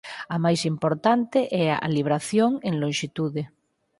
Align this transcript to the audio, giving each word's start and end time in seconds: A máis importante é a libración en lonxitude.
A 0.35 0.37
máis 0.45 0.61
importante 0.73 1.39
é 1.63 1.65
a 1.85 1.87
libración 1.97 2.51
en 2.67 2.73
lonxitude. 2.81 3.41